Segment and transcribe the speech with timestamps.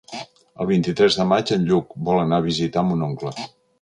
[0.63, 3.35] El vint-i-tres de maig en Lluc vol anar a visitar mon oncle.